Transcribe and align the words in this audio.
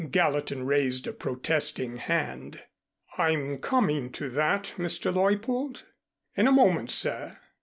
Gallatin 0.09 0.63
raised 0.65 1.05
a 1.05 1.13
protesting 1.13 1.97
hand. 1.97 2.61
"I'm 3.19 3.59
coming 3.59 4.11
to 4.13 4.29
that, 4.29 4.73
Mr. 4.77 5.13
Leuppold. 5.13 5.83
In 6.35 6.47
a 6.47 6.51
moment, 6.51 6.89
sir. 6.89 7.37